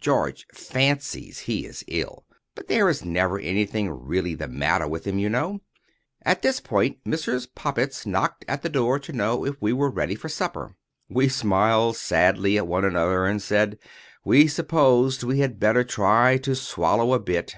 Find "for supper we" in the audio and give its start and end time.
10.14-11.28